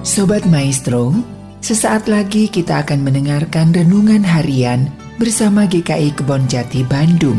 Sobat 0.00 0.48
Maestro, 0.48 1.12
sesaat 1.60 2.08
lagi 2.08 2.48
kita 2.48 2.80
akan 2.80 3.04
mendengarkan 3.04 3.68
renungan 3.68 4.24
harian 4.24 4.88
bersama 5.20 5.68
GKI 5.68 6.16
Kebon 6.16 6.48
Jati 6.48 6.80
Bandung. 6.88 7.36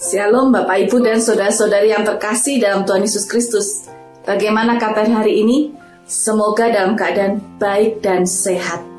Shalom 0.00 0.48
Bapak 0.48 0.88
Ibu 0.88 0.96
dan 1.04 1.20
Saudara-saudari 1.20 1.92
yang 1.92 2.08
terkasih 2.08 2.64
dalam 2.64 2.88
Tuhan 2.88 3.04
Yesus 3.04 3.28
Kristus. 3.28 3.84
Bagaimana 4.24 4.80
kabar 4.80 5.04
hari 5.12 5.44
ini? 5.44 5.76
Semoga 6.08 6.72
dalam 6.72 6.96
keadaan 6.96 7.60
baik 7.60 8.00
dan 8.00 8.24
sehat. 8.24 8.93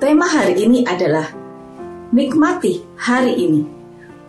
Tema 0.00 0.24
hari 0.24 0.64
ini 0.64 0.80
adalah 0.88 1.28
Nikmati 2.08 2.80
hari 2.96 3.36
ini. 3.36 3.68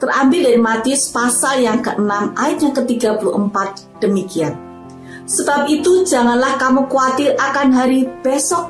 Terambil 0.04 0.52
dari 0.52 0.60
Matius 0.60 1.08
pasal 1.16 1.64
yang 1.64 1.80
ke-6 1.80 2.12
ayat 2.36 2.60
yang 2.60 2.76
ke-34 2.76 3.56
demikian. 4.04 4.52
Sebab 5.24 5.72
itu 5.72 6.04
janganlah 6.04 6.60
kamu 6.60 6.92
khawatir 6.92 7.40
akan 7.40 7.72
hari 7.72 8.04
besok, 8.20 8.68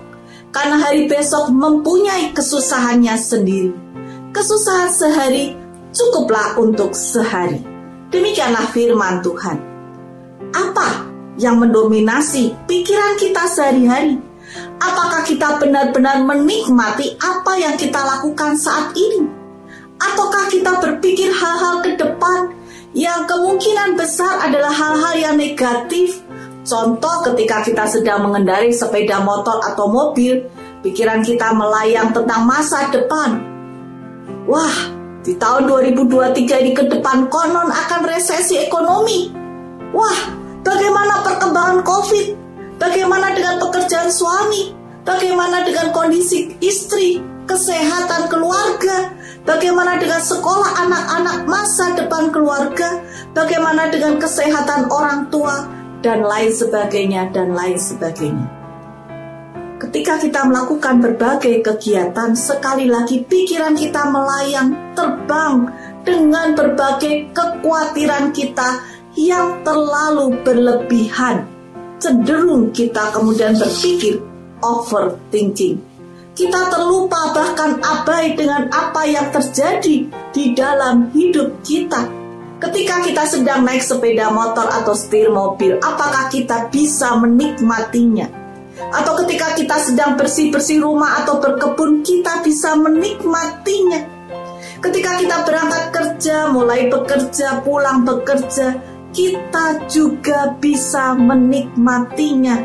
karena 0.53 0.77
hari 0.77 1.09
besok 1.09 1.49
mempunyai 1.49 2.37
kesusahannya 2.37 3.17
sendiri. 3.17 3.73
Kesusahan 4.29 4.93
sehari 4.93 5.57
cukuplah 5.89 6.61
untuk 6.61 6.93
sehari. 6.93 7.65
Demikianlah 8.13 8.69
firman 8.69 9.25
Tuhan. 9.25 9.57
Apa 10.53 11.09
yang 11.41 11.57
mendominasi 11.57 12.53
pikiran 12.69 13.17
kita 13.17 13.49
sehari-hari? 13.49 14.21
Apakah 14.81 15.21
kita 15.23 15.61
benar-benar 15.61 16.25
menikmati 16.25 17.15
apa 17.21 17.55
yang 17.55 17.75
kita 17.79 18.01
lakukan 18.01 18.57
saat 18.57 18.91
ini? 18.97 19.23
Ataukah 20.01 20.49
kita 20.49 20.81
berpikir 20.81 21.29
hal-hal 21.29 21.85
ke 21.85 21.93
depan 21.93 22.51
yang 22.91 23.23
kemungkinan 23.29 23.95
besar 23.95 24.41
adalah 24.41 24.73
hal-hal 24.73 25.13
yang 25.15 25.35
negatif? 25.37 26.19
Contoh 26.61 27.25
ketika 27.31 27.61
kita 27.61 27.85
sedang 27.89 28.25
mengendarai 28.25 28.73
sepeda 28.73 29.21
motor 29.21 29.61
atau 29.61 29.89
mobil, 29.89 30.45
pikiran 30.81 31.21
kita 31.21 31.53
melayang 31.53 32.09
tentang 32.13 32.45
masa 32.45 32.89
depan. 32.89 33.41
Wah, 34.49 34.73
di 35.21 35.37
tahun 35.37 35.69
2023 35.69 36.61
ini 36.65 36.71
ke 36.73 36.89
depan 36.89 37.29
konon 37.29 37.69
akan 37.69 38.01
resesi 38.09 38.57
ekonomi. 38.57 39.29
Wah, 39.93 40.19
bagaimana 40.65 41.21
perkembangan 41.21 41.85
COVID? 41.85 42.40
Bagaimana 42.81 43.29
dengan 43.37 43.61
pekerjaan 43.61 44.09
suami? 44.09 44.73
Bagaimana 45.05 45.61
dengan 45.61 45.93
kondisi 45.93 46.57
istri, 46.65 47.21
kesehatan 47.45 48.25
keluarga? 48.25 49.13
Bagaimana 49.45 50.01
dengan 50.01 50.17
sekolah 50.17 50.81
anak-anak 50.89 51.37
masa 51.45 51.93
depan 51.93 52.33
keluarga? 52.33 53.05
Bagaimana 53.37 53.93
dengan 53.93 54.17
kesehatan 54.17 54.89
orang 54.89 55.29
tua 55.29 55.69
dan 56.01 56.25
lain 56.25 56.49
sebagainya 56.49 57.29
dan 57.29 57.53
lain 57.53 57.77
sebagainya? 57.77 58.49
Ketika 59.77 60.17
kita 60.17 60.41
melakukan 60.49 61.05
berbagai 61.05 61.61
kegiatan, 61.61 62.33
sekali 62.33 62.89
lagi 62.89 63.21
pikiran 63.21 63.77
kita 63.77 64.09
melayang 64.09 64.73
terbang 64.97 65.69
dengan 66.01 66.57
berbagai 66.57 67.29
kekhawatiran 67.29 68.33
kita 68.33 68.81
yang 69.13 69.61
terlalu 69.61 70.33
berlebihan. 70.41 71.50
Cenderung 72.01 72.73
kita 72.73 73.13
kemudian 73.13 73.53
berpikir 73.53 74.17
overthinking. 74.65 75.77
Kita 76.33 76.73
terlupa 76.73 77.29
bahkan 77.29 77.77
abai 77.77 78.33
dengan 78.33 78.65
apa 78.73 79.05
yang 79.05 79.29
terjadi 79.29 80.09
di 80.33 80.45
dalam 80.57 81.13
hidup 81.13 81.61
kita. 81.61 82.09
Ketika 82.57 83.05
kita 83.05 83.23
sedang 83.29 83.61
naik 83.61 83.85
sepeda 83.85 84.33
motor 84.33 84.65
atau 84.65 84.97
setir 84.97 85.29
mobil, 85.29 85.77
apakah 85.77 86.29
kita 86.33 86.73
bisa 86.73 87.13
menikmatinya? 87.21 88.41
atau 88.91 89.13
ketika 89.23 89.53
kita 89.53 89.77
sedang 89.79 90.17
bersih-bersih 90.17 90.81
rumah 90.81 91.23
atau 91.23 91.37
berkebun, 91.37 92.01
kita 92.01 92.41
bisa 92.41 92.75
menikmatinya. 92.75 94.01
Ketika 94.81 95.21
kita 95.21 95.37
berangkat 95.45 95.83
kerja, 95.93 96.49
mulai 96.49 96.89
bekerja, 96.89 97.61
pulang 97.61 98.01
bekerja, 98.01 98.81
kita 99.11 99.91
juga 99.91 100.55
bisa 100.55 101.15
menikmatinya. 101.15 102.57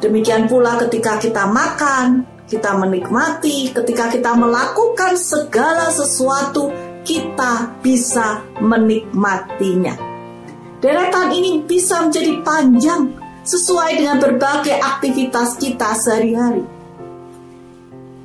Demikian 0.00 0.48
pula 0.48 0.76
ketika 0.84 1.20
kita 1.20 1.48
makan, 1.48 2.24
kita 2.48 2.76
menikmati, 2.76 3.72
ketika 3.72 4.12
kita 4.12 4.36
melakukan 4.36 5.16
segala 5.16 5.88
sesuatu, 5.92 6.72
kita 7.04 7.80
bisa 7.84 8.44
menikmatinya. 8.60 9.96
Deretan 10.80 11.32
ini 11.32 11.64
bisa 11.64 12.04
menjadi 12.04 12.44
panjang, 12.44 13.02
sesuai 13.44 14.00
dengan 14.00 14.16
berbagai 14.20 14.76
aktivitas 14.80 15.60
kita 15.60 15.92
sehari-hari. 15.96 16.64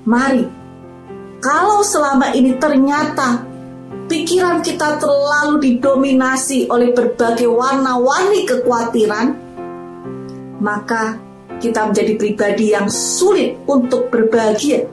Mari, 0.07 0.47
kalau 1.43 1.83
selama 1.83 2.31
ini 2.35 2.55
ternyata 2.55 3.48
pikiran 4.09 4.65
kita 4.65 4.97
terlalu 4.97 5.61
didominasi 5.61 6.65
oleh 6.67 6.91
berbagai 6.91 7.45
warna-warni 7.45 8.43
kekhawatiran, 8.49 9.37
maka 10.57 11.21
kita 11.61 11.93
menjadi 11.93 12.13
pribadi 12.17 12.73
yang 12.73 12.89
sulit 12.89 13.55
untuk 13.69 14.09
berbahagia. 14.09 14.89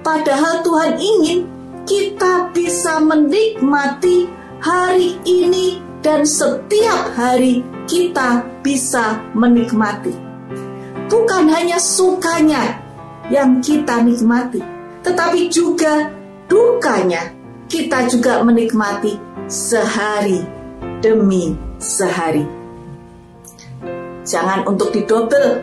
Padahal 0.00 0.64
Tuhan 0.64 0.96
ingin 0.96 1.38
kita 1.84 2.50
bisa 2.56 2.98
menikmati 3.04 4.26
hari 4.64 5.20
ini 5.28 5.78
dan 6.00 6.24
setiap 6.24 7.12
hari 7.14 7.60
kita 7.84 8.42
bisa 8.64 9.20
menikmati. 9.36 10.14
Bukan 11.06 11.46
hanya 11.52 11.78
sukanya 11.78 12.82
yang 13.30 13.62
kita 13.62 14.02
nikmati, 14.02 14.62
tetapi 15.02 15.50
juga 15.50 16.10
dukanya 16.46 17.36
kita 17.66 18.06
juga 18.06 18.42
menikmati 18.46 19.18
sehari 19.50 20.42
demi 21.02 21.54
sehari. 21.82 22.46
Jangan 24.26 24.66
untuk 24.66 24.90
didobel, 24.90 25.62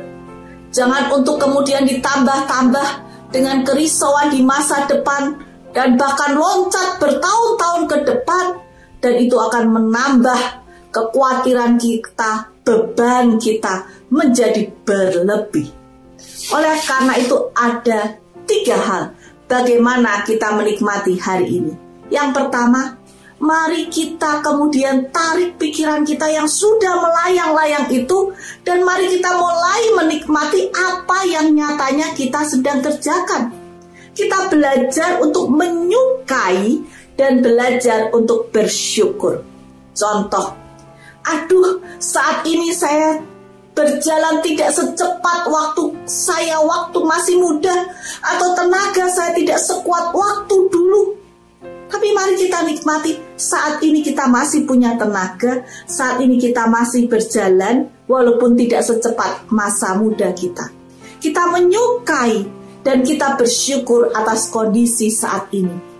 jangan 0.72 1.12
untuk 1.12 1.40
kemudian 1.40 1.84
ditambah-tambah 1.84 2.88
dengan 3.32 3.64
kerisauan 3.68 4.32
di 4.32 4.40
masa 4.44 4.88
depan 4.88 5.36
dan 5.76 6.00
bahkan 6.00 6.38
loncat 6.38 7.02
bertahun-tahun 7.02 7.84
ke 7.90 7.98
depan 8.08 8.46
dan 9.04 9.14
itu 9.20 9.36
akan 9.36 9.68
menambah 9.74 10.42
kekhawatiran 10.94 11.76
kita, 11.76 12.54
beban 12.64 13.36
kita 13.42 13.90
menjadi 14.14 14.70
berlebih. 14.88 15.68
Oleh 16.54 16.78
karena 16.86 17.20
itu 17.20 17.36
ada 17.52 18.16
tiga 18.48 18.78
hal 18.80 19.04
bagaimana 19.50 20.24
kita 20.24 20.56
menikmati 20.56 21.20
hari 21.20 21.48
ini. 21.60 21.83
Yang 22.14 22.30
pertama, 22.38 22.94
mari 23.42 23.90
kita 23.90 24.46
kemudian 24.46 25.10
tarik 25.10 25.58
pikiran 25.58 26.06
kita 26.06 26.30
yang 26.30 26.46
sudah 26.46 27.02
melayang-layang 27.02 27.90
itu 27.90 28.30
dan 28.62 28.86
mari 28.86 29.10
kita 29.10 29.34
mulai 29.34 29.82
menikmati 29.98 30.70
apa 30.70 31.26
yang 31.26 31.58
nyatanya 31.58 32.14
kita 32.14 32.46
sedang 32.46 32.86
kerjakan. 32.86 33.50
Kita 34.14 34.46
belajar 34.46 35.18
untuk 35.26 35.50
menyukai 35.50 36.86
dan 37.18 37.42
belajar 37.42 38.14
untuk 38.14 38.54
bersyukur. 38.54 39.42
Contoh, 39.98 40.54
aduh 41.26 41.82
saat 41.98 42.46
ini 42.46 42.70
saya 42.70 43.18
berjalan 43.74 44.38
tidak 44.46 44.70
secepat 44.70 45.50
waktu 45.50 45.98
saya 46.06 46.62
waktu 46.62 47.02
masih 47.02 47.42
muda 47.42 47.74
atau 48.22 48.54
tenaga 48.54 49.10
saya 49.10 49.34
tidak 49.34 49.58
sekuat 49.58 50.14
waktu 50.14 50.56
dulu. 50.70 51.23
Tapi 51.94 52.10
mari 52.10 52.34
kita 52.34 52.66
nikmati 52.66 53.38
saat 53.38 53.78
ini 53.86 54.02
kita 54.02 54.26
masih 54.26 54.66
punya 54.66 54.98
tenaga, 54.98 55.62
saat 55.86 56.18
ini 56.26 56.42
kita 56.42 56.66
masih 56.66 57.06
berjalan 57.06 57.86
walaupun 58.10 58.58
tidak 58.58 58.82
secepat 58.82 59.46
masa 59.54 59.94
muda 59.94 60.34
kita. 60.34 60.74
Kita 61.22 61.54
menyukai 61.54 62.50
dan 62.82 63.06
kita 63.06 63.38
bersyukur 63.38 64.10
atas 64.10 64.50
kondisi 64.50 65.14
saat 65.14 65.54
ini. 65.54 65.94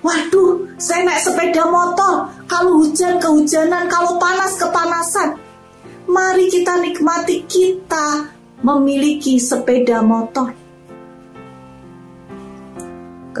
Waduh, 0.00 0.80
saya 0.80 1.04
naik 1.04 1.20
sepeda 1.20 1.68
motor. 1.68 2.32
Kalau 2.48 2.80
hujan 2.80 3.20
kehujanan, 3.20 3.92
kalau 3.92 4.16
panas 4.16 4.56
kepanasan. 4.56 5.36
Mari 6.08 6.48
kita 6.48 6.80
nikmati 6.80 7.44
kita 7.44 8.32
memiliki 8.64 9.36
sepeda 9.36 10.00
motor. 10.00 10.69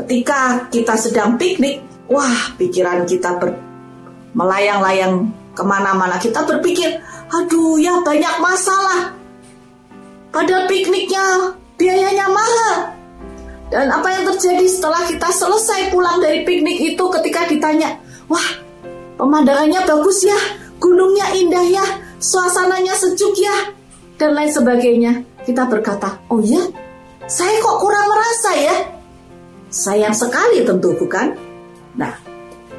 Ketika 0.00 0.64
kita 0.72 0.96
sedang 0.96 1.36
piknik, 1.36 1.84
wah 2.08 2.56
pikiran 2.56 3.04
kita 3.04 3.36
ber, 3.36 3.52
melayang-layang 4.32 5.28
ke 5.52 5.60
mana-mana. 5.60 6.16
Kita 6.16 6.40
berpikir, 6.48 7.04
aduh 7.28 7.76
ya 7.76 8.00
banyak 8.00 8.34
masalah. 8.40 9.12
Pada 10.32 10.64
pikniknya 10.64 11.52
biayanya 11.76 12.32
mahal. 12.32 12.96
Dan 13.68 13.92
apa 13.92 14.08
yang 14.08 14.24
terjadi 14.24 14.64
setelah 14.64 15.04
kita 15.04 15.28
selesai 15.28 15.92
pulang 15.92 16.16
dari 16.16 16.48
piknik 16.48 16.96
itu 16.96 17.04
ketika 17.20 17.44
ditanya, 17.44 18.00
wah 18.24 18.48
pemandangannya 19.20 19.84
bagus 19.84 20.24
ya, 20.24 20.40
gunungnya 20.80 21.28
indah 21.36 21.66
ya, 21.68 21.84
suasananya 22.16 22.96
sejuk 22.96 23.36
ya, 23.36 23.76
dan 24.16 24.32
lain 24.32 24.48
sebagainya. 24.48 25.12
Kita 25.44 25.68
berkata, 25.68 26.24
oh 26.32 26.40
ya, 26.40 26.64
saya 27.28 27.52
kok 27.60 27.78
kurang 27.84 28.08
merasa 28.08 28.56
ya. 28.56 28.76
Sayang 29.70 30.10
sekali 30.10 30.66
tentu 30.66 30.90
bukan? 30.98 31.30
Nah, 31.94 32.10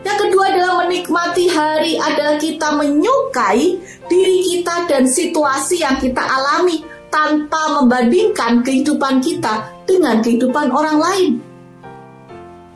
yang 0.04 0.18
kedua 0.20 0.44
adalah 0.52 0.84
menikmati 0.84 1.48
hari 1.48 1.96
adalah 1.96 2.36
kita 2.36 2.76
menyukai 2.76 3.80
diri 4.12 4.40
kita 4.44 4.92
dan 4.92 5.08
situasi 5.08 5.80
yang 5.80 5.96
kita 6.04 6.20
alami 6.20 6.84
tanpa 7.08 7.80
membandingkan 7.80 8.60
kehidupan 8.60 9.24
kita 9.24 9.72
dengan 9.88 10.20
kehidupan 10.20 10.68
orang 10.68 11.00
lain. 11.00 11.32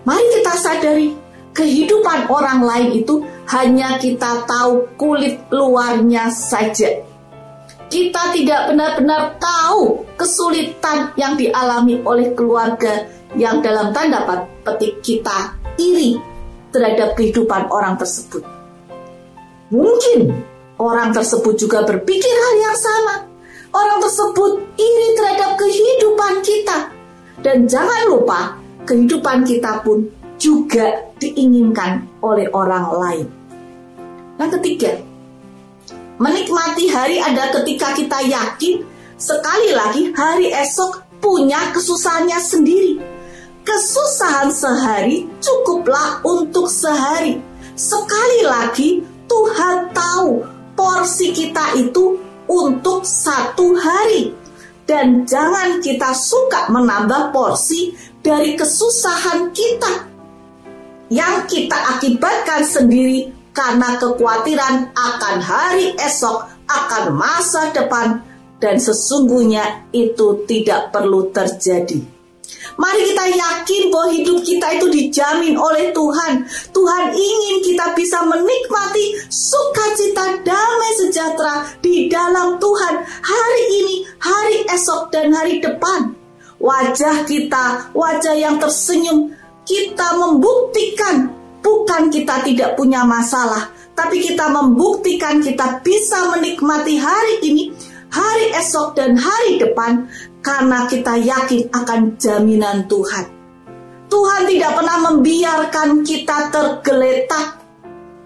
Mari 0.08 0.26
kita 0.40 0.54
sadari, 0.64 1.10
kehidupan 1.52 2.32
orang 2.32 2.64
lain 2.64 2.90
itu 3.04 3.20
hanya 3.52 4.00
kita 4.00 4.48
tahu 4.48 4.86
kulit 4.96 5.44
luarnya 5.52 6.32
saja. 6.32 7.04
Kita 7.96 8.36
tidak 8.36 8.76
benar-benar 8.76 9.40
tahu 9.40 10.04
kesulitan 10.20 11.16
yang 11.16 11.40
dialami 11.40 12.04
oleh 12.04 12.36
keluarga 12.36 13.08
yang 13.40 13.64
dalam 13.64 13.96
tanda 13.96 14.28
petik 14.68 15.00
kita 15.00 15.56
iri 15.80 16.20
terhadap 16.76 17.16
kehidupan 17.16 17.72
orang 17.72 17.96
tersebut. 17.96 18.44
Mungkin 19.72 20.28
orang 20.76 21.16
tersebut 21.16 21.56
juga 21.56 21.88
berpikir 21.88 22.36
hal 22.36 22.54
yang 22.68 22.76
sama. 22.76 23.16
Orang 23.72 24.04
tersebut 24.04 24.60
iri 24.76 25.08
terhadap 25.16 25.56
kehidupan 25.56 26.44
kita 26.44 26.92
dan 27.48 27.64
jangan 27.64 28.12
lupa, 28.12 28.60
kehidupan 28.84 29.48
kita 29.48 29.80
pun 29.88 30.04
juga 30.36 31.00
diinginkan 31.16 32.04
oleh 32.20 32.52
orang 32.52 32.92
lain. 32.92 33.28
Yang 34.36 34.60
ketiga, 34.60 35.15
menikmati 36.20 36.88
hari 36.88 37.20
ada 37.20 37.52
ketika 37.52 37.92
kita 37.92 38.20
yakin 38.24 38.84
sekali 39.20 39.72
lagi 39.76 40.12
hari 40.16 40.52
esok 40.52 41.04
punya 41.20 41.72
kesusahannya 41.76 42.40
sendiri. 42.40 42.94
Kesusahan 43.66 44.54
sehari 44.54 45.26
cukuplah 45.42 46.22
untuk 46.22 46.70
sehari. 46.70 47.42
Sekali 47.74 48.46
lagi 48.46 49.02
Tuhan 49.26 49.90
tahu 49.90 50.46
porsi 50.78 51.34
kita 51.34 51.74
itu 51.74 52.22
untuk 52.46 53.02
satu 53.02 53.74
hari 53.74 54.30
dan 54.86 55.26
jangan 55.26 55.82
kita 55.82 56.14
suka 56.14 56.70
menambah 56.70 57.34
porsi 57.34 57.98
dari 58.22 58.54
kesusahan 58.54 59.50
kita 59.50 60.06
yang 61.10 61.50
kita 61.50 61.98
akibatkan 61.98 62.62
sendiri 62.62 63.35
karena 63.56 63.96
kekhawatiran 63.96 64.92
akan 64.92 65.36
hari 65.40 65.96
esok, 65.96 66.44
akan 66.68 67.16
masa 67.16 67.72
depan, 67.72 68.20
dan 68.60 68.76
sesungguhnya 68.76 69.88
itu 69.96 70.44
tidak 70.44 70.92
perlu 70.92 71.32
terjadi. 71.32 72.04
Mari 72.76 73.08
kita 73.08 73.26
yakin 73.32 73.84
bahwa 73.88 74.08
hidup 74.12 74.40
kita 74.44 74.68
itu 74.76 74.88
dijamin 74.92 75.56
oleh 75.56 75.96
Tuhan. 75.96 76.44
Tuhan 76.76 77.04
ingin 77.16 77.64
kita 77.64 77.96
bisa 77.96 78.28
menikmati 78.28 79.16
sukacita 79.32 80.44
damai 80.44 80.92
sejahtera 81.00 81.64
di 81.80 82.12
dalam 82.12 82.60
Tuhan 82.60 82.94
hari 83.06 83.64
ini, 83.80 83.96
hari 84.20 84.68
esok, 84.68 85.08
dan 85.14 85.32
hari 85.32 85.64
depan. 85.64 86.12
Wajah 86.60 87.24
kita, 87.24 87.96
wajah 87.96 88.36
yang 88.36 88.60
tersenyum, 88.60 89.32
kita 89.64 90.16
membuktikan 90.20 91.35
bukan 91.66 92.14
kita 92.14 92.46
tidak 92.46 92.78
punya 92.78 93.02
masalah, 93.02 93.74
tapi 93.98 94.22
kita 94.22 94.54
membuktikan 94.54 95.42
kita 95.42 95.82
bisa 95.82 96.30
menikmati 96.38 97.02
hari 97.02 97.42
ini, 97.42 97.74
hari 98.14 98.54
esok, 98.54 98.94
dan 98.94 99.18
hari 99.18 99.58
depan 99.58 100.06
karena 100.46 100.86
kita 100.86 101.18
yakin 101.18 101.74
akan 101.74 102.14
jaminan 102.22 102.86
Tuhan. 102.86 103.26
Tuhan 104.06 104.46
tidak 104.46 104.72
pernah 104.78 104.98
membiarkan 105.10 106.06
kita 106.06 106.54
tergeletak. 106.54 107.66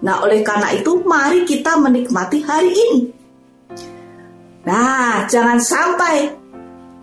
Nah, 0.04 0.20
oleh 0.20 0.44
karena 0.44 0.76
itu, 0.76 1.00
mari 1.08 1.48
kita 1.48 1.80
menikmati 1.80 2.44
hari 2.44 2.68
ini. 2.68 3.00
Nah, 4.68 5.24
jangan 5.24 5.56
sampai 5.56 6.28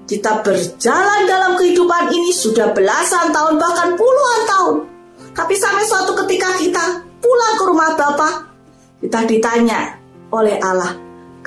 kita 0.05 0.45
berjalan 0.45 1.25
dalam 1.25 1.57
kehidupan 1.57 2.13
ini 2.13 2.29
sudah 2.29 2.69
belasan 2.77 3.33
tahun, 3.33 3.57
bahkan 3.57 3.97
puluhan 3.97 4.41
tahun. 4.45 4.96
Tapi 5.37 5.53
sampai 5.53 5.85
suatu 5.85 6.17
ketika 6.25 6.49
kita 6.57 6.85
pulang 7.21 7.53
ke 7.61 7.63
rumah 7.69 7.93
Bapak, 7.93 8.33
kita 9.05 9.21
ditanya 9.29 9.93
oleh 10.33 10.57
Allah, 10.57 10.97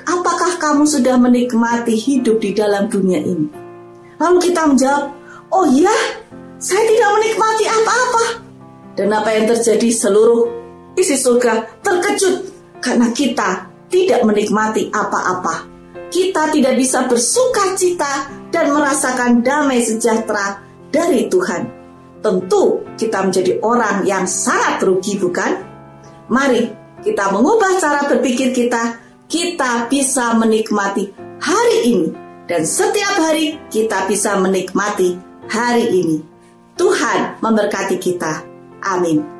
apakah 0.06 0.62
kamu 0.62 0.86
sudah 0.86 1.18
menikmati 1.18 1.98
hidup 1.98 2.38
di 2.38 2.54
dalam 2.54 2.86
dunia 2.86 3.18
ini? 3.18 3.50
Lalu 4.22 4.38
kita 4.46 4.62
menjawab, 4.70 5.10
oh 5.50 5.66
iya, 5.74 5.90
saya 6.62 6.86
tidak 6.86 7.10
menikmati 7.18 7.64
apa-apa. 7.66 8.24
Dan 8.94 9.10
apa 9.10 9.34
yang 9.34 9.50
terjadi 9.50 9.90
seluruh 9.90 10.46
isi 10.94 11.18
surga 11.18 11.82
terkejut 11.82 12.36
karena 12.78 13.10
kita 13.10 13.66
tidak 13.90 14.22
menikmati 14.22 14.86
apa-apa. 14.94 15.66
Kita 16.14 16.46
tidak 16.54 16.78
bisa 16.78 17.10
bersuka 17.10 17.74
cita 17.74 18.30
dan 18.54 18.70
merasakan 18.70 19.42
damai 19.42 19.82
sejahtera 19.82 20.62
dari 20.94 21.26
Tuhan. 21.26 21.79
Tentu 22.20 22.84
kita 23.00 23.24
menjadi 23.24 23.56
orang 23.64 24.04
yang 24.04 24.28
sangat 24.28 24.84
rugi 24.84 25.16
bukan? 25.16 25.56
Mari 26.28 26.68
kita 27.00 27.32
mengubah 27.32 27.80
cara 27.80 28.04
berpikir 28.04 28.52
kita, 28.52 29.00
kita 29.24 29.88
bisa 29.88 30.36
menikmati 30.36 31.08
hari 31.40 31.78
ini 31.88 32.08
dan 32.44 32.66
setiap 32.68 33.16
hari 33.16 33.56
kita 33.72 34.04
bisa 34.04 34.36
menikmati 34.36 35.16
hari 35.48 35.88
ini. 35.88 36.18
Tuhan 36.76 37.40
memberkati 37.40 37.96
kita. 37.96 38.44
Amin. 38.84 39.39